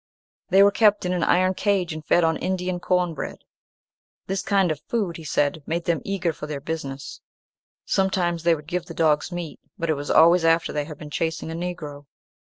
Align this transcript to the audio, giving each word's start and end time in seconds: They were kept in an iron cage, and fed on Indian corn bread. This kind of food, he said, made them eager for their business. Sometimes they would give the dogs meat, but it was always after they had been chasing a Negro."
They 0.49 0.63
were 0.63 0.71
kept 0.71 1.05
in 1.05 1.13
an 1.13 1.21
iron 1.21 1.53
cage, 1.53 1.93
and 1.93 2.03
fed 2.03 2.23
on 2.23 2.35
Indian 2.37 2.79
corn 2.79 3.13
bread. 3.13 3.43
This 4.25 4.41
kind 4.41 4.71
of 4.71 4.81
food, 4.87 5.15
he 5.17 5.23
said, 5.23 5.61
made 5.67 5.85
them 5.85 6.01
eager 6.03 6.33
for 6.33 6.47
their 6.47 6.59
business. 6.59 7.21
Sometimes 7.85 8.41
they 8.41 8.55
would 8.55 8.65
give 8.65 8.85
the 8.87 8.95
dogs 8.95 9.31
meat, 9.31 9.59
but 9.77 9.91
it 9.91 9.95
was 9.95 10.09
always 10.09 10.43
after 10.43 10.73
they 10.73 10.85
had 10.85 10.97
been 10.97 11.11
chasing 11.11 11.51
a 11.51 11.53
Negro." 11.53 12.07